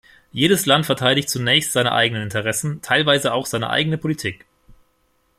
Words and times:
Jedes 0.33 0.65
Land 0.65 0.87
verteidigt 0.87 1.29
zunächst 1.29 1.73
seine 1.73 1.91
eigenen 1.91 2.23
Interessen, 2.23 2.81
teilweise 2.81 3.33
auch 3.35 3.45
seine 3.45 3.69
eigene 3.69 3.99
Politik. 3.99 4.47